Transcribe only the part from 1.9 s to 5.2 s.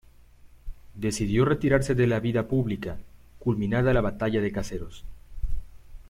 de la vida pública culminada la Batalla de Caseros.